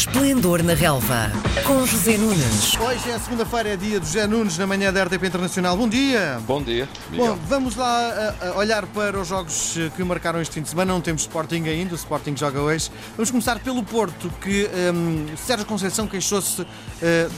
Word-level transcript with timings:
Esplendor 0.00 0.62
na 0.62 0.72
Relva, 0.72 1.30
com 1.66 1.84
José 1.84 2.16
Nunes. 2.16 2.74
Hoje 2.80 3.10
é 3.10 3.18
segunda-feira, 3.18 3.68
é 3.68 3.76
dia 3.76 4.00
do 4.00 4.06
José 4.06 4.26
Nunes 4.26 4.56
na 4.56 4.66
manhã 4.66 4.90
da 4.90 5.04
RTP 5.04 5.24
Internacional. 5.24 5.76
Bom 5.76 5.86
dia! 5.86 6.40
Bom 6.46 6.62
dia, 6.62 6.88
Miguel. 7.10 7.36
Bom, 7.36 7.38
vamos 7.46 7.76
lá 7.76 8.34
uh, 8.42 8.48
uh, 8.48 8.56
olhar 8.56 8.86
para 8.86 9.20
os 9.20 9.28
jogos 9.28 9.76
uh, 9.76 9.90
que 9.94 10.02
marcaram 10.02 10.40
este 10.40 10.54
fim 10.54 10.62
de 10.62 10.70
semana. 10.70 10.94
Não 10.94 11.02
temos 11.02 11.20
Sporting 11.20 11.64
ainda, 11.64 11.92
o 11.92 11.96
Sporting 11.96 12.34
joga 12.34 12.62
hoje. 12.62 12.90
Vamos 13.14 13.30
começar 13.30 13.58
pelo 13.58 13.82
Porto, 13.82 14.32
que 14.40 14.70
um, 14.90 15.36
Sérgio 15.36 15.66
Conceição 15.66 16.06
queixou-se 16.06 16.66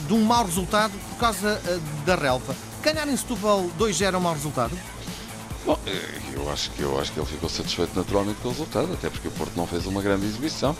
de 0.07 0.13
um 0.13 0.23
mau 0.23 0.45
resultado 0.45 0.93
por 1.09 1.17
causa 1.17 1.61
da 2.05 2.15
relva. 2.15 2.55
Ganhar 2.81 3.09
em 3.09 3.17
Setúbal 3.17 3.69
2-0 3.77 4.13
é 4.13 4.17
um 4.17 4.21
mau 4.21 4.33
resultado? 4.33 4.71
Bom, 5.65 5.79
eh, 5.87 6.19
eu 6.33 6.51
acho, 6.51 6.71
que, 6.71 6.81
eu 6.81 6.99
acho 6.99 7.11
que 7.13 7.19
ele 7.19 7.27
ficou 7.27 7.49
satisfeito 7.49 7.95
naturalmente 7.95 8.37
com 8.41 8.49
o 8.49 8.51
resultado, 8.51 8.91
até 8.93 9.09
porque 9.09 9.29
o 9.29 9.31
Porto 9.31 9.53
não 9.55 9.65
fez 9.65 9.85
uma 9.85 10.01
grande 10.01 10.25
exibição. 10.25 10.75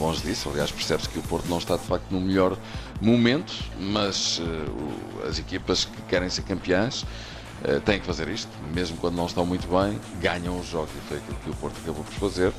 Longe 0.00 0.22
disso, 0.22 0.48
aliás, 0.48 0.70
percebe-se 0.70 1.10
que 1.10 1.18
o 1.18 1.22
Porto 1.22 1.46
não 1.46 1.58
está 1.58 1.76
de 1.76 1.84
facto 1.84 2.10
no 2.10 2.20
melhor 2.22 2.56
momento, 3.02 3.52
mas 3.78 4.38
uh, 4.38 5.28
as 5.28 5.38
equipas 5.38 5.84
que 5.84 6.00
querem 6.08 6.30
ser 6.30 6.40
campeãs 6.42 7.02
uh, 7.02 7.78
têm 7.84 8.00
que 8.00 8.06
fazer 8.06 8.26
isto, 8.28 8.50
mesmo 8.74 8.96
quando 8.96 9.16
não 9.16 9.26
estão 9.26 9.44
muito 9.44 9.68
bem, 9.68 10.00
ganham 10.18 10.58
os 10.58 10.66
jogos, 10.66 10.90
e 10.96 11.06
foi 11.06 11.18
aquilo 11.18 11.36
que 11.44 11.50
o 11.50 11.54
Porto 11.54 11.76
acabou 11.82 12.02
por 12.02 12.14
fazer, 12.14 12.50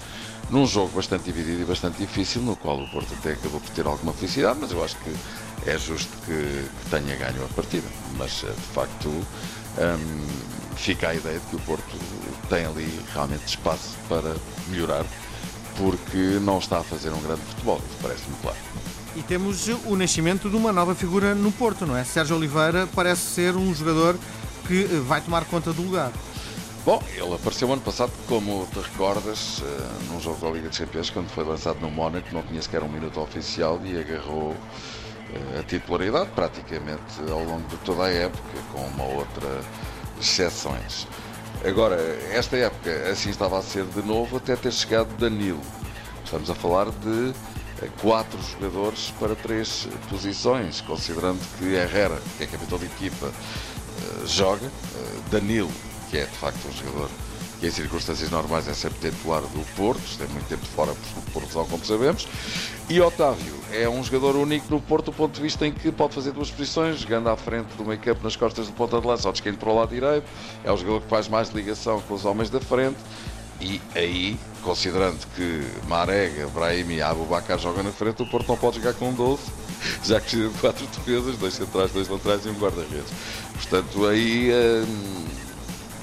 num 0.51 0.67
jogo 0.67 0.91
bastante 0.95 1.23
dividido 1.23 1.63
e 1.63 1.65
bastante 1.65 1.97
difícil, 1.97 2.43
no 2.43 2.55
qual 2.55 2.79
o 2.79 2.87
Porto 2.91 3.11
até 3.15 3.31
acabou 3.31 3.59
por 3.59 3.69
ter 3.71 3.87
alguma 3.87 4.13
felicidade, 4.13 4.59
mas 4.61 4.71
eu 4.71 4.83
acho 4.83 4.95
que 4.97 5.11
é 5.65 5.77
justo 5.79 6.15
que, 6.25 6.31
que 6.33 6.89
tenha 6.91 7.15
ganho 7.15 7.43
a 7.43 7.47
partida. 7.55 7.87
Mas, 8.17 8.31
de 8.31 8.73
facto, 8.73 9.09
um, 9.09 10.75
fica 10.75 11.09
a 11.09 11.15
ideia 11.15 11.39
de 11.39 11.45
que 11.47 11.55
o 11.55 11.59
Porto 11.59 11.97
tem 12.49 12.65
ali 12.65 12.99
realmente 13.13 13.47
espaço 13.47 13.95
para 14.07 14.35
melhorar, 14.67 15.05
porque 15.77 16.39
não 16.41 16.59
está 16.59 16.79
a 16.79 16.83
fazer 16.83 17.09
um 17.11 17.21
grande 17.21 17.41
futebol, 17.41 17.77
isso 17.77 17.97
parece-me 18.01 18.35
claro. 18.41 18.57
E 19.15 19.21
temos 19.21 19.67
o 19.85 19.95
nascimento 19.95 20.49
de 20.49 20.55
uma 20.55 20.71
nova 20.71 20.95
figura 20.95 21.35
no 21.35 21.51
Porto, 21.51 21.85
não 21.85 21.97
é? 21.97 22.03
Sérgio 22.03 22.35
Oliveira 22.35 22.87
parece 22.95 23.21
ser 23.21 23.55
um 23.55 23.73
jogador 23.73 24.17
que 24.67 24.83
vai 25.05 25.19
tomar 25.19 25.43
conta 25.45 25.73
do 25.73 25.81
lugar. 25.81 26.11
Bom, 26.85 27.03
ele 27.15 27.35
apareceu 27.35 27.71
ano 27.71 27.81
passado, 27.81 28.11
como 28.27 28.67
te 28.73 28.79
recordas, 28.79 29.61
eh, 29.63 30.11
num 30.11 30.19
jogo 30.19 30.43
da 30.43 30.51
Liga 30.51 30.67
dos 30.67 30.79
Campeões, 30.79 31.09
quando 31.11 31.29
foi 31.29 31.43
lançado 31.43 31.79
no 31.79 31.91
Mónaco, 31.91 32.27
não 32.33 32.41
tinha 32.41 32.59
sequer 32.59 32.81
um 32.81 32.89
minuto 32.89 33.19
oficial 33.19 33.79
e 33.83 33.99
agarrou 33.99 34.55
eh, 35.31 35.59
a 35.59 35.63
titularidade 35.63 36.31
praticamente 36.33 37.21
ao 37.29 37.43
longo 37.43 37.67
de 37.67 37.77
toda 37.77 38.05
a 38.05 38.09
época, 38.09 38.57
com 38.73 38.79
uma 38.79 39.03
outra 39.03 39.61
exceções. 40.19 41.07
Agora, 41.63 41.95
esta 42.33 42.57
época 42.57 42.89
assim 43.11 43.29
estava 43.29 43.59
a 43.59 43.61
ser 43.61 43.85
de 43.85 44.01
novo 44.01 44.37
até 44.37 44.55
ter 44.55 44.71
chegado 44.71 45.15
Danilo. 45.17 45.61
Estamos 46.25 46.49
a 46.49 46.55
falar 46.55 46.89
de 46.89 47.33
eh, 47.83 47.89
quatro 48.01 48.39
jogadores 48.41 49.13
para 49.19 49.35
três 49.35 49.87
posições, 50.09 50.81
considerando 50.81 51.39
que 51.59 51.75
Herrera, 51.75 52.19
que 52.37 52.45
é 52.45 52.47
capitão 52.47 52.79
de 52.79 52.85
equipa, 52.85 53.27
eh, 53.27 54.25
joga, 54.25 54.65
eh, 54.65 55.19
Danilo, 55.29 55.71
que 56.09 56.17
é 56.17 56.25
de 56.25 56.35
facto 56.37 56.67
um 56.67 56.71
jogador 56.71 57.09
que 57.61 57.67
em 57.67 57.71
circunstâncias 57.71 58.31
normais 58.31 58.67
é 58.67 58.73
sempre 58.73 59.11
titular 59.11 59.39
do 59.39 59.75
Porto, 59.75 60.01
tem 60.17 60.27
muito 60.29 60.47
tempo 60.47 60.65
fora 60.65 60.95
por 61.31 61.43
lesão, 61.43 61.63
como 61.67 61.85
sabemos. 61.85 62.27
E 62.89 62.99
Otávio 62.99 63.53
é 63.71 63.87
um 63.87 64.03
jogador 64.03 64.35
único 64.35 64.65
no 64.71 64.81
Porto 64.81 65.05
do 65.05 65.13
ponto 65.13 65.35
de 65.35 65.41
vista 65.41 65.65
em 65.67 65.71
que 65.71 65.91
pode 65.91 66.15
fazer 66.15 66.31
duas 66.31 66.49
posições, 66.49 67.01
jogando 67.01 67.29
à 67.29 67.37
frente 67.37 67.67
do 67.77 67.85
meio 67.85 67.99
campo 67.99 68.23
nas 68.23 68.35
costas 68.35 68.65
do 68.65 68.73
ponta 68.73 68.99
de 68.99 69.05
lança 69.05 69.27
ou 69.27 69.31
descendo 69.31 69.59
para 69.59 69.69
o 69.69 69.75
lado 69.75 69.89
direito. 69.89 70.25
É 70.63 70.71
o 70.71 70.75
jogador 70.75 71.01
que 71.01 71.07
faz 71.07 71.27
mais 71.27 71.49
ligação 71.51 72.01
com 72.01 72.15
os 72.15 72.25
homens 72.25 72.49
da 72.49 72.59
frente. 72.59 72.97
E 73.61 73.79
aí, 73.93 74.39
considerando 74.63 75.19
que 75.35 75.61
Marega, 75.87 76.47
Brahim 76.47 76.93
e 76.93 77.01
Abubakar 77.03 77.59
jogam 77.59 77.83
na 77.83 77.91
frente, 77.91 78.23
o 78.23 78.25
Porto 78.25 78.47
não 78.47 78.57
pode 78.57 78.77
jogar 78.77 78.95
com 78.95 79.13
12, 79.13 79.39
já 80.03 80.19
que 80.19 80.31
precisa 80.31 80.49
de 80.49 80.59
quatro 80.59 80.87
defesas, 80.87 81.37
dois 81.37 81.53
centrais, 81.53 81.91
dois 81.91 82.07
laterais 82.07 82.43
e 82.43 82.49
um 82.49 82.53
guarda-redes. 82.53 83.13
Portanto, 83.53 84.07
aí. 84.07 84.51
Hum, 84.51 85.41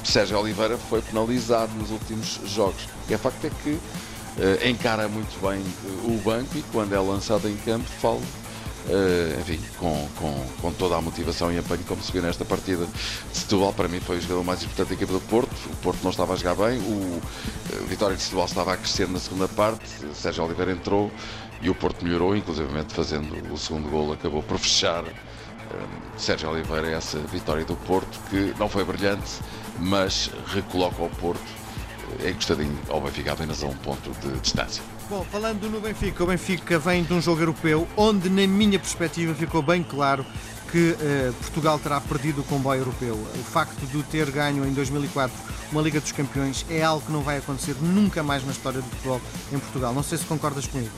Sérgio 0.09 0.39
Oliveira 0.39 0.79
foi 0.79 1.03
penalizado 1.03 1.71
nos 1.75 1.91
últimos 1.91 2.41
jogos. 2.47 2.89
E 3.11 3.15
a 3.15 3.19
facto 3.19 3.45
é 3.45 3.51
que 3.63 3.71
uh, 3.71 4.67
encara 4.67 5.07
muito 5.07 5.39
bem 5.47 5.61
uh, 5.61 6.15
o 6.15 6.19
banco 6.25 6.57
e 6.57 6.63
quando 6.73 6.95
é 6.95 6.99
lançado 6.99 7.47
em 7.47 7.55
campo 7.59 7.85
fala 8.01 8.17
uh, 8.17 9.41
enfim, 9.41 9.61
com, 9.79 10.09
com, 10.17 10.47
com, 10.63 10.73
toda 10.73 10.97
a 10.97 11.01
motivação 11.03 11.53
e 11.53 11.59
empenho 11.59 11.85
como 11.87 12.03
se 12.03 12.11
viu 12.11 12.23
nesta 12.23 12.43
partida 12.43 12.87
de 12.87 13.39
Setúbal, 13.39 13.75
para 13.75 13.87
mim 13.87 14.01
foi 14.01 14.17
o 14.17 14.21
jogador 14.23 14.45
mais 14.45 14.63
importante 14.63 14.89
da 14.89 14.95
equipa 14.95 15.13
do 15.13 15.21
Porto, 15.21 15.55
o 15.67 15.77
Porto 15.77 16.03
não 16.03 16.11
estava 16.11 16.33
a 16.33 16.37
jogar 16.37 16.55
bem, 16.55 16.79
o 16.79 17.21
Vitória 17.87 18.17
de 18.17 18.23
Setúbal 18.23 18.47
estava 18.47 18.73
a 18.73 18.77
crescer 18.79 19.07
na 19.09 19.19
segunda 19.19 19.47
parte, 19.47 19.85
Sérgio 20.15 20.43
Oliveira 20.43 20.73
entrou 20.73 21.13
e 21.61 21.69
o 21.69 21.75
Porto 21.75 22.03
melhorou, 22.03 22.35
inclusive 22.35 22.67
fazendo 22.89 23.53
o 23.53 23.59
segundo 23.59 23.91
gol 23.91 24.15
acabou 24.15 24.43
por 24.43 24.59
fechar 24.59 25.05
Sérgio 26.17 26.49
Oliveira 26.49 26.89
essa 26.91 27.19
vitória 27.19 27.65
do 27.67 27.77
Porto 27.77 28.19
que 28.31 28.55
não 28.59 28.71
foi 28.71 28.85
brilhante 28.85 29.39
mas 29.79 30.31
recoloca 30.47 31.03
o 31.03 31.11
Porto 31.11 31.43
eh, 32.21 32.31
encostadinho 32.31 32.79
ao 32.89 33.01
Benfica 33.01 33.33
apenas 33.33 33.63
a 33.63 33.67
um 33.67 33.77
ponto 33.77 34.11
de 34.21 34.39
distância. 34.41 34.83
Bom, 35.09 35.25
falando 35.31 35.71
no 35.71 35.81
Benfica, 35.81 36.23
o 36.23 36.27
Benfica 36.27 36.79
vem 36.79 37.03
de 37.03 37.13
um 37.13 37.21
jogo 37.21 37.41
europeu 37.41 37.89
onde, 37.97 38.29
na 38.29 38.47
minha 38.47 38.79
perspectiva, 38.79 39.35
ficou 39.35 39.63
bem 39.63 39.83
claro 39.83 40.25
que 40.71 40.97
eh, 41.01 41.33
Portugal 41.41 41.79
terá 41.79 42.01
perdido 42.01 42.43
o 42.43 42.45
comboio 42.45 42.83
europeu. 42.83 43.15
O 43.15 43.43
facto 43.43 43.87
de 43.87 44.03
ter 44.05 44.31
ganho 44.31 44.67
em 44.67 44.73
2004 44.73 45.35
uma 45.73 45.83
Liga 45.83 46.01
dos 46.01 46.13
Campeões 46.13 46.65
é 46.71 46.83
algo 46.83 47.05
que 47.05 47.13
não 47.13 47.23
vai 47.23 47.39
acontecer 47.39 47.77
nunca 47.81 48.23
mais 48.23 48.45
na 48.45 48.53
história 48.53 48.81
do 48.81 48.89
futebol 48.89 49.21
em 49.53 49.59
Portugal. 49.59 49.95
Não 49.95 50.03
sei 50.03 50.19
se 50.19 50.25
concordas 50.25 50.67
comigo. 50.67 50.91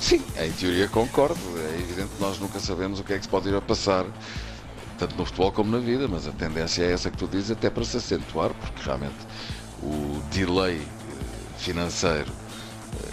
Sim, 0.00 0.22
em 0.38 0.50
teoria 0.52 0.88
concordo. 0.88 1.40
É 1.56 1.78
evidente 1.80 2.08
que 2.16 2.20
nós 2.20 2.38
nunca 2.38 2.60
sabemos 2.60 3.00
o 3.00 3.04
que 3.04 3.14
é 3.14 3.18
que 3.18 3.24
se 3.24 3.28
pode 3.28 3.48
ir 3.48 3.54
a 3.54 3.60
passar 3.60 4.04
tanto 4.98 5.16
no 5.16 5.24
futebol 5.24 5.52
como 5.52 5.70
na 5.70 5.78
vida, 5.78 6.08
mas 6.08 6.26
a 6.26 6.32
tendência 6.32 6.82
é 6.82 6.92
essa 6.92 7.10
que 7.10 7.16
tu 7.16 7.26
dizes, 7.26 7.50
até 7.50 7.68
para 7.70 7.84
se 7.84 7.96
acentuar, 7.96 8.52
porque 8.54 8.82
realmente 8.84 9.16
o 9.82 10.22
delay 10.30 10.76
eh, 10.76 11.58
financeiro 11.58 12.32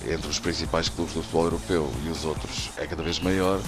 eh, 0.07 0.13
entre 0.13 0.29
os 0.29 0.39
principais 0.39 0.89
clubes 0.89 1.13
do 1.13 1.21
futebol 1.21 1.45
europeu 1.45 1.91
e 2.05 2.09
os 2.09 2.23
outros 2.23 2.71
é 2.77 2.88
cada 2.88 3.03
vez 3.03 3.19
maior 3.19 3.59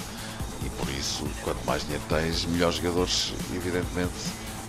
e 0.66 0.70
por 0.70 0.90
isso, 0.90 1.28
quanto 1.44 1.64
mais 1.66 1.84
dinheiro 1.84 2.03
tens, 2.08 2.46
melhores 2.46 2.78
jogadores, 2.78 3.34
evidentemente, 3.53 4.14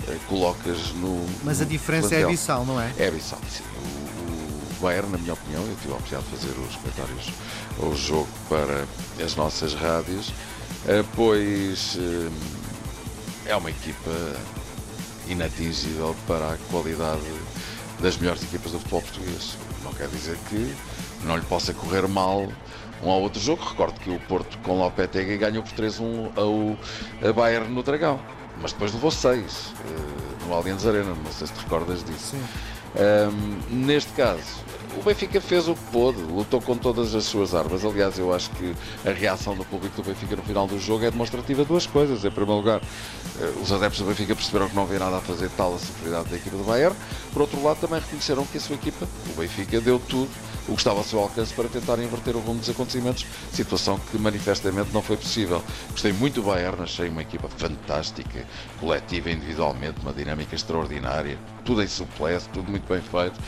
eh, 0.09 0.17
colocas 0.29 0.93
no. 0.95 1.25
Mas 1.45 1.61
a 1.61 1.65
diferença 1.65 2.09
é 2.09 2.11
plantel. 2.11 2.29
é 2.29 2.33
abissal, 2.33 2.65
não 2.65 2.81
é? 2.81 2.93
É 2.99 3.09
abissal, 3.09 3.39
sim. 3.49 3.63
O, 3.63 4.77
o 4.77 4.83
Bayern, 4.83 5.11
na 5.11 5.19
minha 5.19 5.33
opinião, 5.35 5.63
eu 5.65 5.77
tive 5.77 5.93
a 5.93 5.97
oportunidade 5.97 6.25
de 6.25 6.37
fazer 6.37 6.61
os 6.61 6.77
comentários 6.77 7.33
ao 7.81 7.95
jogo 7.95 8.29
para 8.49 8.87
as 9.25 9.37
nossas 9.37 9.73
rádios, 9.75 10.33
pois 11.15 11.97
é 13.49 13.57
uma 13.57 13.71
equipa 13.71 14.11
inatingível 15.29 16.15
para 16.27 16.55
a 16.55 16.57
qualidade 16.71 17.23
das 18.01 18.17
melhores 18.17 18.43
equipas 18.43 18.73
do 18.73 18.79
futebol 18.79 19.03
português. 19.03 19.57
Não 19.83 19.93
quer 19.93 20.09
dizer 20.09 20.37
que 20.49 20.75
não 21.25 21.37
lhe 21.37 21.45
possa 21.45 21.73
correr 21.73 22.07
mal 22.09 22.49
um 23.03 23.11
ao 23.11 23.23
outro 23.23 23.41
jogo. 23.41 23.65
Recordo 23.65 23.99
que 24.01 24.11
o 24.11 24.19
Porto 24.21 24.59
com 24.59 24.79
Lopetegui 24.79 25.39
ganhou 25.39 25.63
por 25.63 25.73
3-1 25.73 26.31
ao 26.37 27.33
Bayern 27.33 27.69
no 27.73 27.83
Dragão, 27.83 28.21
mas 28.61 28.73
depois 28.73 28.93
levou 28.93 29.11
6 29.11 29.43
uh, 29.43 30.47
no 30.47 30.55
Allianz 30.55 30.87
Arena. 30.87 31.15
Não 31.15 31.33
sei 31.33 31.47
se 31.47 31.53
te 31.53 31.61
recordas 31.61 32.05
disso. 32.05 32.37
Um, 32.97 33.77
neste 33.85 34.13
caso, 34.13 34.65
o 34.97 35.03
Benfica 35.03 35.41
fez 35.41 35.69
o 35.69 35.75
que 35.75 35.85
pôde, 35.93 36.21
lutou 36.23 36.61
com 36.61 36.77
todas 36.77 37.15
as 37.15 37.25
suas 37.25 37.55
armas. 37.55 37.85
Aliás, 37.85 38.19
eu 38.19 38.35
acho 38.35 38.51
que 38.51 38.75
a 39.05 39.13
reação 39.13 39.55
do 39.55 39.65
público 39.65 40.01
do 40.01 40.07
Benfica 40.07 40.37
no 40.37 40.43
final 40.43 40.67
do 40.67 40.79
jogo 40.79 41.05
é 41.05 41.11
demonstrativa 41.11 41.63
de 41.63 41.69
duas 41.69 41.87
coisas. 41.87 42.25
Em 42.25 42.31
primeiro 42.31 42.57
lugar, 42.57 42.81
eh, 43.41 43.53
os 43.63 43.71
adeptos 43.71 44.01
do 44.01 44.07
Benfica 44.07 44.35
perceberam 44.35 44.69
que 44.69 44.75
não 44.75 44.85
havia 44.85 44.99
nada 44.99 45.19
a 45.19 45.21
fazer 45.21 45.51
tal 45.51 45.75
a 45.75 45.79
superioridade 45.79 46.31
da 46.31 46.37
equipa 46.37 46.57
do 46.57 46.65
Bayern. 46.65 46.97
Por 47.33 47.43
outro 47.43 47.63
lado, 47.63 47.79
também 47.79 48.01
reconheceram 48.01 48.47
que 48.47 48.57
a 48.57 48.61
sua 48.61 48.77
equipa, 48.77 49.07
o 49.31 49.39
Benfica, 49.39 49.81
deu 49.81 49.99
tudo 49.99 50.31
o 50.69 50.73
que 50.73 50.81
estava 50.81 50.99
ao 50.99 51.05
seu 51.05 51.21
alcance 51.21 51.55
para 51.55 51.69
tentar 51.69 51.99
inverter 51.99 52.35
o 52.35 52.41
rumo 52.41 52.59
dos 52.59 52.69
acontecimentos, 52.69 53.27
situação 53.53 54.01
que 54.11 54.19
manifestamente 54.19 54.91
não 54.93 55.03
foi 55.03 55.17
possível. 55.17 55.63
Gostei 55.91 56.13
muito 56.13 56.41
do 56.41 56.43
Bayern, 56.43 56.83
achei 56.83 57.09
uma 57.09 57.23
equipa 57.23 57.49
fantástica, 57.49 58.45
coletiva 58.81 59.31
individualmente, 59.31 60.01
uma 60.01 60.13
dinâmica 60.13 60.55
extraordinária, 60.55 61.39
tudo 61.65 61.83
em 61.83 61.87
suplesse, 61.87 62.49
tudo 62.49 62.71
muito 62.71 62.89
bem 62.89 63.01
feito. 63.01 63.39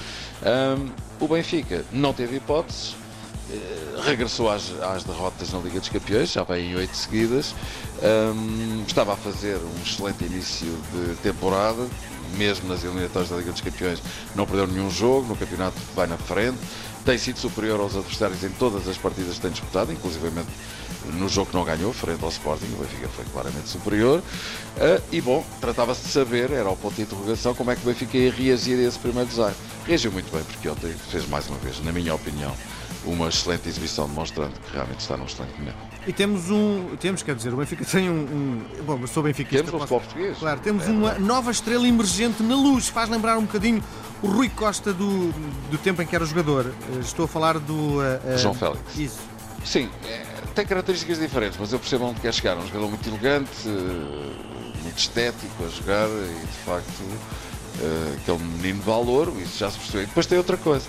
Um, 0.42 0.90
o 1.20 1.26
Benfica 1.38 1.84
não 1.92 2.12
teve 2.12 2.36
hipóteses, 2.38 2.96
eh, 3.48 4.00
regressou 4.04 4.50
às, 4.50 4.72
às, 4.82 5.04
derrotas 5.04 5.52
na 5.52 5.60
Liga 5.60 5.78
dos 5.78 5.88
Campeões, 5.88 6.32
já 6.32 6.42
vem 6.42 6.72
em 6.72 6.74
oito 6.74 6.96
seguidas. 6.96 7.54
Um, 8.02 8.82
estava 8.84 9.12
a 9.12 9.16
fazer 9.16 9.56
um 9.56 9.82
excelente 9.82 10.24
início 10.24 10.66
de 10.92 11.14
temporada, 11.22 11.86
mesmo 12.36 12.68
nas 12.68 12.82
eliminatórias 12.82 13.30
da 13.30 13.36
Liga 13.36 13.52
dos 13.52 13.60
Campeões, 13.60 14.02
não 14.34 14.46
perdeu 14.46 14.66
nenhum 14.66 14.90
jogo, 14.90 15.28
no 15.28 15.36
campeonato 15.36 15.76
vai 15.94 16.08
na 16.08 16.18
frente, 16.18 16.58
tem 17.04 17.16
sido 17.16 17.38
superior 17.38 17.78
aos 17.78 17.94
adversários 17.94 18.42
em 18.42 18.50
todas 18.50 18.88
as 18.88 18.98
partidas 18.98 19.36
que 19.36 19.40
tem 19.40 19.52
disputado, 19.52 19.92
inclusivamente 19.92 20.48
no 21.14 21.28
jogo 21.28 21.50
que 21.50 21.56
não 21.56 21.64
ganhou, 21.64 21.92
frente 21.92 22.22
ao 22.22 22.28
Sporting, 22.30 22.66
o 22.74 22.76
Benfica 22.82 23.08
foi 23.08 23.24
claramente 23.32 23.68
superior. 23.68 24.18
Uh, 24.76 25.02
e 25.12 25.20
bom, 25.20 25.44
tratava-se 25.60 26.02
de 26.02 26.08
saber, 26.08 26.50
era 26.52 26.68
o 26.68 26.76
ponto 26.76 26.94
de 26.94 27.02
interrogação, 27.02 27.54
como 27.54 27.70
é 27.70 27.76
que 27.76 27.82
o 27.82 27.86
Benfica 27.86 28.16
ia 28.16 28.30
reagir 28.32 28.78
a 28.78 28.88
esse 28.88 28.98
primeiro 28.98 29.28
design. 29.28 29.54
Reagiu 29.86 30.12
muito 30.12 30.30
bem, 30.32 30.42
porque 30.44 30.68
ontem 30.68 30.94
fez 31.10 31.26
mais 31.28 31.48
uma 31.48 31.58
vez, 31.58 31.82
na 31.84 31.92
minha 31.92 32.14
opinião, 32.14 32.52
uma 33.04 33.28
excelente 33.28 33.68
exibição, 33.68 34.06
demonstrando 34.08 34.52
que 34.60 34.72
realmente 34.72 35.00
está 35.00 35.16
num 35.16 35.24
excelente 35.24 35.58
momento. 35.58 35.76
E 36.06 36.12
temos 36.12 36.50
um, 36.50 36.96
temos, 37.00 37.22
quer 37.22 37.34
dizer, 37.34 37.52
o 37.52 37.56
Benfica 37.58 37.84
tem 37.84 38.08
um, 38.08 38.14
um 38.80 38.84
bom, 38.84 38.98
eu 39.00 39.06
sou 39.06 39.22
benfiquista. 39.22 39.64
Temos 39.64 39.74
um 39.74 39.78
futebol 39.78 40.00
português. 40.00 40.38
Claro, 40.38 40.60
temos 40.60 40.84
É 40.86 40.90
uma 40.90 41.00
verdade. 41.10 41.24
nova 41.24 41.50
estrela 41.50 41.86
emergente 41.86 42.42
na 42.42 42.54
luz, 42.54 42.88
faz 42.88 43.08
lembrar 43.10 43.36
um 43.38 43.42
bocadinho 43.42 43.82
o 44.22 44.26
Rui 44.28 44.48
Costa 44.48 44.92
do, 44.92 45.30
do 45.70 45.78
tempo 45.78 46.00
em 46.02 46.06
que 46.06 46.14
era 46.16 46.24
jogador. 46.24 46.72
Eh, 46.96 47.00
Estou 47.00 47.24
a 47.26 47.28
falar 47.28 47.58
do... 47.58 48.02
eh, 48.02 48.36
João 48.38 48.54
Félix. 48.54 48.80
Isso. 48.96 49.18
Sim, 49.64 49.90
é, 50.06 50.24
tem 50.58 50.66
características 50.66 51.20
diferentes, 51.20 51.56
mas 51.56 51.72
eu 51.72 51.78
percebo 51.78 52.06
onde 52.06 52.20
quer 52.20 52.34
chegar. 52.34 52.56
Um 52.56 52.66
jogador 52.66 52.88
muito 52.88 53.08
elegante, 53.08 53.48
eh, 53.64 54.82
muito 54.82 54.98
estético 54.98 55.64
a 55.64 55.68
jogar 55.68 56.08
e 56.08 56.46
de 56.46 56.58
facto 56.64 57.04
eh, 57.80 58.16
aquele 58.20 58.38
menino 58.38 58.82
valor, 58.82 59.32
isso 59.40 59.56
já 59.56 59.70
se 59.70 59.78
percebeu. 59.78 60.02
E 60.02 60.06
depois 60.06 60.26
tem 60.26 60.36
outra 60.36 60.56
coisa. 60.56 60.86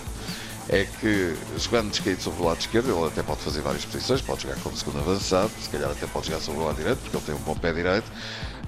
É 0.71 0.85
que 0.85 1.35
jogando 1.57 1.89
descaído 1.89 2.21
sobre 2.21 2.43
o 2.43 2.45
lado 2.45 2.59
esquerdo, 2.59 2.95
ele 2.95 3.07
até 3.07 3.23
pode 3.23 3.41
fazer 3.41 3.61
várias 3.61 3.85
posições, 3.85 4.21
pode 4.21 4.43
jogar 4.43 4.55
como 4.57 4.77
segundo 4.77 4.99
avançado, 4.99 5.49
se 5.59 5.67
calhar 5.67 5.89
até 5.89 6.05
pode 6.05 6.27
jogar 6.27 6.39
sobre 6.39 6.61
o 6.61 6.65
lado 6.65 6.75
direito, 6.75 6.99
porque 6.99 7.17
ele 7.17 7.25
tem 7.25 7.33
um 7.33 7.39
bom 7.39 7.55
pé 7.55 7.73
direito, 7.73 8.05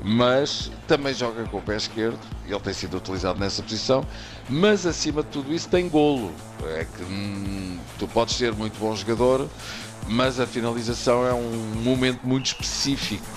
mas 0.03 0.71
também 0.87 1.13
joga 1.13 1.43
com 1.43 1.57
o 1.57 1.61
pé 1.61 1.77
esquerdo, 1.77 2.17
ele 2.47 2.59
tem 2.59 2.73
sido 2.73 2.97
utilizado 2.97 3.39
nessa 3.39 3.61
posição, 3.61 4.03
mas 4.49 4.87
acima 4.87 5.21
de 5.21 5.29
tudo 5.29 5.53
isso 5.53 5.69
tem 5.69 5.87
golo. 5.87 6.33
É 6.75 6.85
que 6.85 7.03
hum, 7.03 7.77
tu 7.99 8.07
podes 8.07 8.35
ser 8.35 8.51
muito 8.51 8.79
bom 8.79 8.95
jogador, 8.95 9.47
mas 10.07 10.39
a 10.39 10.47
finalização 10.47 11.27
é 11.27 11.33
um 11.33 11.51
momento 11.83 12.21
muito 12.23 12.47
específico 12.47 13.27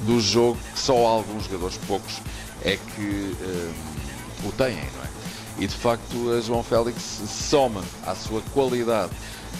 do 0.00 0.18
jogo 0.18 0.58
que 0.72 0.80
só 0.80 0.96
alguns 0.96 1.44
jogadores, 1.44 1.78
poucos, 1.86 2.22
é 2.64 2.78
que 2.78 3.36
hum, 3.38 4.48
o 4.48 4.52
têm, 4.52 4.76
não 4.76 5.04
é? 5.04 5.23
E 5.58 5.66
de 5.66 5.74
facto 5.74 6.32
a 6.32 6.40
João 6.40 6.62
Félix 6.62 7.20
soma 7.28 7.82
à 8.04 8.14
sua 8.14 8.42
qualidade 8.52 9.12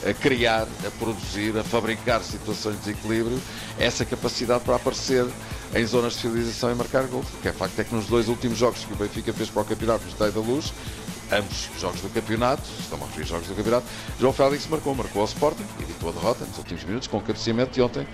a 0.05 0.13
criar, 0.13 0.67
a 0.87 0.91
produzir, 0.99 1.57
a 1.57 1.63
fabricar 1.63 2.23
situações 2.23 2.75
de 2.77 2.93
desequilíbrio, 2.93 3.41
essa 3.79 4.05
capacidade 4.05 4.65
para 4.65 4.77
aparecer 4.77 5.27
em 5.75 5.87
zonas 5.87 6.15
de 6.15 6.21
finalização 6.21 6.71
e 6.71 6.75
marcar 6.75 7.05
gols. 7.05 7.27
O 7.35 7.41
que 7.41 7.49
é 7.49 7.53
facto 7.53 7.79
é 7.79 7.85
que 7.85 7.95
nos 7.95 8.07
dois 8.07 8.29
últimos 8.29 8.59
jogos 8.59 8.85
que 8.85 8.93
o 8.93 8.97
Benfica 8.97 9.33
fez 9.33 9.49
para 9.49 9.63
o 9.63 9.65
campeonato 9.65 10.05
no 10.05 10.11
Estádio 10.11 10.43
da 10.43 10.49
Luz, 10.49 10.73
ambos 11.39 11.69
jogos 11.79 12.01
do 12.01 12.09
campeonato, 12.09 12.63
estamos 12.81 13.05
a 13.05 13.09
referir 13.09 13.27
jogos 13.27 13.49
do 13.49 13.55
campeonato, 13.55 13.87
João 14.21 14.33
Félix 14.33 14.67
marcou, 14.67 14.95
marcou 14.95 15.23
ao 15.23 15.27
Sporting, 15.27 15.65
evitou 15.81 16.11
a 16.11 16.13
derrota 16.13 16.45
nos 16.45 16.59
últimos 16.59 16.85
minutos, 16.85 17.09
com 17.09 17.19
o 17.19 17.21
cabeceamento 17.21 17.79
e 17.79 17.83
ontem, 17.83 18.07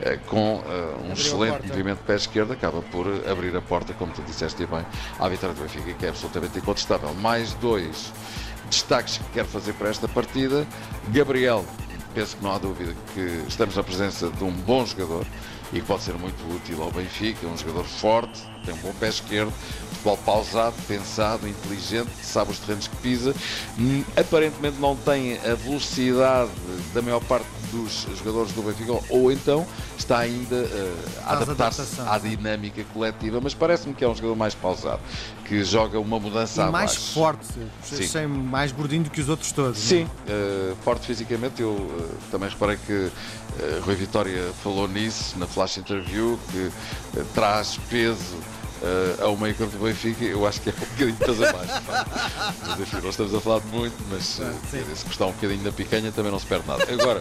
eh, 0.00 0.18
com 0.26 0.62
eh, 0.66 1.08
um 1.08 1.12
excelente 1.12 1.66
movimento 1.66 1.98
de 1.98 2.04
pé 2.04 2.14
esquerdo, 2.14 2.52
acaba 2.52 2.80
por 2.82 3.06
eh, 3.06 3.30
abrir 3.30 3.54
a 3.56 3.60
porta, 3.60 3.92
como 3.94 4.12
tu 4.12 4.22
disseste 4.22 4.64
bem, 4.66 4.84
à 5.18 5.28
vitória 5.28 5.54
do 5.54 5.62
Benfica, 5.62 5.92
que 5.92 6.06
é 6.06 6.08
absolutamente 6.10 6.58
incontestável. 6.58 7.12
Mais 7.14 7.52
dois 7.54 8.12
destaques 8.70 9.18
que 9.18 9.24
quero 9.34 9.48
fazer 9.48 9.72
para 9.72 9.88
esta 9.88 10.06
partida. 10.06 10.66
Gabriel, 11.08 11.64
penso 12.14 12.36
que 12.36 12.44
não 12.44 12.54
há 12.54 12.58
dúvida 12.58 12.94
que 13.14 13.44
estamos 13.48 13.74
na 13.74 13.82
presença 13.82 14.30
de 14.30 14.44
um 14.44 14.52
bom 14.52 14.84
jogador 14.86 15.26
e 15.72 15.80
que 15.80 15.86
pode 15.86 16.02
ser 16.02 16.14
muito 16.14 16.40
útil 16.54 16.82
ao 16.82 16.90
Benfica, 16.90 17.46
um 17.46 17.56
jogador 17.56 17.84
forte, 17.84 18.42
tem 18.64 18.74
um 18.74 18.78
bom 18.78 18.92
pé 18.98 19.08
esquerdo, 19.08 19.52
futebol 19.90 20.16
pausado, 20.18 20.74
pensado, 20.86 21.46
inteligente, 21.46 22.10
sabe 22.22 22.52
os 22.52 22.58
terrenos 22.58 22.88
que 22.88 22.96
pisa, 22.96 23.34
aparentemente 24.16 24.78
não 24.78 24.96
tem 24.96 25.38
a 25.38 25.54
velocidade 25.54 26.50
da 26.94 27.02
maior 27.02 27.20
parte 27.24 27.46
dos 27.70 28.06
jogadores 28.18 28.52
do 28.52 28.62
Benfica, 28.62 28.98
ou 29.10 29.30
então 29.32 29.66
está 29.96 30.18
ainda 30.18 30.56
eh, 30.56 30.94
a 31.24 31.32
adaptar-se 31.34 32.00
à 32.00 32.18
dinâmica 32.18 32.82
coletiva, 32.92 33.40
mas 33.40 33.54
parece-me 33.54 33.94
que 33.94 34.04
é 34.04 34.08
um 34.08 34.14
jogador 34.14 34.36
mais 34.36 34.54
pausado, 34.54 35.00
que 35.44 35.62
joga 35.64 35.98
uma 35.98 36.18
mudança 36.18 36.62
E 36.62 36.70
mais 36.70 36.92
abaixo. 36.92 37.12
forte, 37.14 37.46
Sim. 37.82 38.06
sem 38.06 38.26
mais 38.26 38.72
gordinho 38.72 39.04
do 39.04 39.10
que 39.10 39.20
os 39.20 39.28
outros 39.28 39.52
todos. 39.52 39.78
Sim, 39.78 40.04
não 40.04 40.34
eh, 40.34 40.74
forte 40.82 41.06
fisicamente. 41.06 41.60
Eu 41.62 41.76
eh, 41.98 42.14
também 42.30 42.48
reparei 42.48 42.76
que 42.76 43.10
Rui 43.84 43.96
Vitória 43.96 44.52
falou 44.62 44.86
nisso 44.86 45.36
na 45.38 45.46
flash 45.46 45.78
interview, 45.78 46.38
que 46.52 46.70
traz 47.34 47.76
peso 47.90 48.36
eh, 48.82 49.16
ao 49.22 49.36
meio 49.36 49.54
campo 49.54 49.76
do 49.76 49.84
Benfica. 49.84 50.24
Eu 50.24 50.46
acho 50.46 50.60
que 50.60 50.70
é 50.70 50.72
um 50.72 50.80
bocadinho 50.80 51.12
de 51.12 51.24
peso 51.24 51.44
a 51.44 51.52
mais. 51.52 51.70
mas 52.66 52.80
enfim, 52.80 52.96
não 53.02 53.10
estamos 53.10 53.34
a 53.34 53.40
falar 53.40 53.60
de 53.60 53.66
muito, 53.68 53.96
mas 54.10 54.24
sim. 54.24 54.94
se 54.94 55.04
custar 55.04 55.28
um 55.28 55.32
bocadinho 55.32 55.62
na 55.62 55.72
picanha 55.72 56.12
também 56.12 56.30
não 56.30 56.38
se 56.38 56.46
perde 56.46 56.66
nada. 56.66 56.84
Agora, 56.92 57.20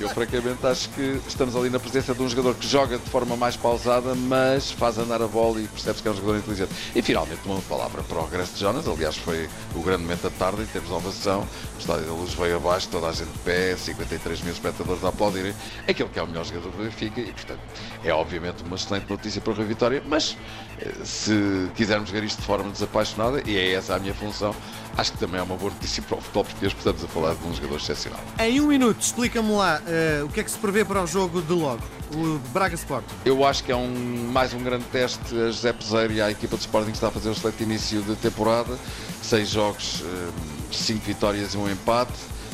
eu 0.00 0.08
francamente 0.10 0.66
acho 0.66 0.88
que 0.90 1.20
estamos 1.26 1.56
ali 1.56 1.70
na 1.70 1.78
presença 1.78 2.14
de 2.14 2.22
um 2.22 2.28
jogador 2.28 2.54
que 2.54 2.66
joga 2.66 2.98
de 2.98 3.10
forma 3.10 3.36
mais 3.36 3.56
pausada, 3.56 4.14
mas 4.14 4.70
faz 4.70 4.98
andar 4.98 5.22
a 5.22 5.28
bola 5.28 5.60
e 5.60 5.68
percebes 5.68 6.00
que 6.00 6.08
é 6.08 6.10
um 6.10 6.14
jogador 6.14 6.38
inteligente. 6.38 6.72
E 6.94 7.02
finalmente 7.02 7.40
uma 7.44 7.60
palavra 7.62 8.02
para 8.02 8.18
o 8.18 8.24
regresso 8.24 8.54
de 8.54 8.60
Jonas, 8.60 8.86
aliás 8.86 9.16
foi 9.16 9.48
o 9.74 9.82
grande 9.82 10.02
momento 10.02 10.22
da 10.22 10.30
tarde 10.30 10.62
em 10.62 10.66
termos 10.66 10.90
de 10.90 10.94
ovação, 10.96 11.46
o 11.76 11.78
estádio 11.78 12.06
da 12.06 12.12
luz 12.12 12.34
veio 12.34 12.56
abaixo, 12.56 12.88
toda 12.88 13.08
a 13.08 13.12
gente 13.12 13.30
de 13.30 13.38
pé, 13.38 13.76
53 13.76 14.42
mil 14.42 14.52
espectadores 14.52 15.04
a 15.04 15.08
aplaudirem, 15.08 15.54
aquele 15.88 16.08
que 16.08 16.18
é 16.18 16.22
o 16.22 16.26
melhor 16.26 16.44
jogador 16.44 16.70
do 16.70 16.82
Benfica 16.82 17.20
e 17.20 17.32
portanto 17.32 17.60
é 18.04 18.12
obviamente 18.12 18.62
uma 18.64 18.76
excelente 18.76 19.08
notícia 19.08 19.40
para 19.40 19.52
o 19.52 19.56
Rui 19.56 19.66
Vitória, 19.66 20.02
mas 20.06 20.36
eh, 20.78 20.89
se 21.04 21.68
quisermos 21.74 22.10
ver 22.10 22.24
isto 22.24 22.40
de 22.40 22.46
forma 22.46 22.70
desapaixonada, 22.70 23.42
e 23.46 23.56
é 23.56 23.72
essa 23.72 23.94
a 23.94 23.98
minha 23.98 24.14
função, 24.14 24.54
acho 24.96 25.12
que 25.12 25.18
também 25.18 25.40
é 25.40 25.42
uma 25.42 25.56
boa 25.56 25.72
notícia 25.72 26.02
para 26.02 26.18
o 26.18 26.20
futebol 26.20 26.44
português, 26.44 26.72
porque 26.72 26.88
estamos 26.88 27.04
a 27.04 27.08
falar 27.08 27.34
de 27.34 27.46
um 27.46 27.54
jogador 27.54 27.76
excepcional. 27.76 28.20
Em 28.38 28.60
um 28.60 28.66
minuto, 28.66 29.00
explica-me 29.00 29.52
lá 29.52 29.80
eh, 29.86 30.22
o 30.24 30.28
que 30.28 30.40
é 30.40 30.44
que 30.44 30.50
se 30.50 30.58
prevê 30.58 30.84
para 30.84 31.02
o 31.02 31.06
jogo 31.06 31.40
de 31.42 31.52
logo, 31.52 31.82
o 32.14 32.38
Braga 32.52 32.74
Sport. 32.74 33.04
Eu 33.24 33.44
acho 33.44 33.64
que 33.64 33.72
é 33.72 33.76
um, 33.76 34.28
mais 34.32 34.52
um 34.52 34.62
grande 34.62 34.84
teste 34.86 35.34
a 35.34 35.46
José 35.46 35.72
Peseiro 35.72 36.12
e 36.12 36.20
à 36.20 36.30
equipa 36.30 36.56
de 36.56 36.62
Sporting 36.62 36.90
que 36.90 36.96
está 36.96 37.08
a 37.08 37.10
fazer 37.10 37.28
um 37.28 37.32
excelente 37.32 37.62
início 37.62 38.02
de 38.02 38.14
temporada. 38.16 38.76
Seis 39.22 39.48
jogos, 39.48 40.02
hum, 40.02 40.30
cinco 40.72 41.04
vitórias 41.04 41.54
e 41.54 41.56
um 41.56 41.70
empate. 41.70 42.12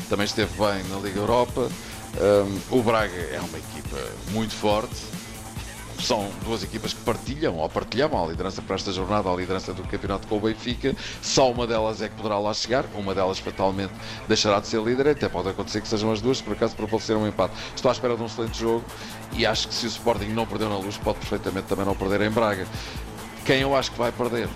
Também 0.09 0.25
esteve 0.25 0.51
bem 0.57 0.83
na 0.89 0.99
Liga 0.99 1.19
Europa. 1.19 1.69
Hum, 2.19 2.59
o 2.71 2.81
Braga 2.81 3.13
é 3.13 3.39
uma 3.39 3.57
equipa 3.57 3.97
muito 4.31 4.53
forte. 4.55 4.95
São 5.99 6.29
duas 6.45 6.63
equipas 6.63 6.93
que 6.93 7.01
partilham 7.01 7.57
ou 7.57 7.67
partilhavam 7.67 8.23
a 8.23 8.27
liderança 8.27 8.61
para 8.61 8.75
esta 8.75 8.91
jornada, 8.91 9.29
a 9.29 9.35
liderança 9.35 9.73
do 9.73 9.83
campeonato 9.83 10.27
com 10.27 10.37
o 10.37 10.39
Benfica. 10.39 10.95
Só 11.21 11.51
uma 11.51 11.65
delas 11.65 12.01
é 12.01 12.07
que 12.07 12.15
poderá 12.15 12.37
lá 12.37 12.53
chegar, 12.53 12.85
uma 12.93 13.13
delas 13.15 13.39
fatalmente 13.39 13.91
deixará 14.27 14.59
de 14.59 14.67
ser 14.67 14.81
líder. 14.81 15.09
Até 15.09 15.27
pode 15.27 15.49
acontecer 15.49 15.81
que 15.81 15.87
sejam 15.87 16.11
as 16.11 16.21
duas, 16.21 16.41
por 16.41 16.53
acaso 16.53 16.75
prevalecer 16.75 17.17
um 17.17 17.27
empate. 17.27 17.53
Estou 17.75 17.89
à 17.89 17.91
espera 17.91 18.15
de 18.15 18.21
um 18.21 18.25
excelente 18.25 18.59
jogo 18.59 18.85
e 19.33 19.45
acho 19.45 19.67
que 19.67 19.73
se 19.73 19.85
o 19.85 19.89
Sporting 19.89 20.27
não 20.27 20.45
perdeu 20.45 20.69
na 20.69 20.77
luz, 20.77 20.97
pode 20.97 21.19
perfeitamente 21.19 21.67
também 21.67 21.85
não 21.85 21.95
perder 21.95 22.21
em 22.21 22.29
Braga. 22.29 22.67
Quem 23.45 23.61
eu 23.61 23.75
acho 23.75 23.91
que 23.91 23.97
vai 23.97 24.11
perder, 24.11 24.49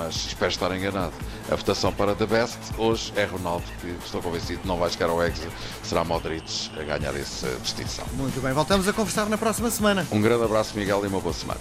mas 0.00 0.16
espero 0.16 0.50
estar 0.50 0.74
enganado. 0.74 1.12
A 1.50 1.54
votação 1.54 1.92
para 1.92 2.14
The 2.14 2.24
Best 2.24 2.58
hoje 2.78 3.12
é 3.16 3.24
Ronaldo, 3.24 3.64
que 3.82 3.88
estou 4.02 4.22
convencido 4.22 4.62
não 4.64 4.78
vai 4.78 4.88
chegar 4.88 5.10
ao 5.10 5.22
Hexa, 5.22 5.48
será 5.82 6.02
Modric 6.04 6.70
a 6.78 6.82
ganhar 6.82 7.14
essa 7.14 7.48
distinção. 7.62 8.06
Muito 8.14 8.40
bem, 8.40 8.52
voltamos 8.54 8.88
a 8.88 8.94
conversar 8.94 9.28
na 9.28 9.36
próxima 9.36 9.70
semana. 9.70 10.06
Um 10.10 10.22
grande 10.22 10.44
abraço, 10.44 10.76
Miguel, 10.78 11.04
e 11.04 11.08
uma 11.08 11.20
boa 11.20 11.34
semana. 11.34 11.60